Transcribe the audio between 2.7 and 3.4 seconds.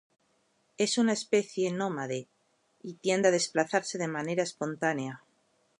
y tiende a